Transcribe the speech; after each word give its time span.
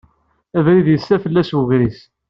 Abrid 0.57 0.87
yessa 0.89 1.15
fell-as 1.23 1.51
wegris. 1.55 1.99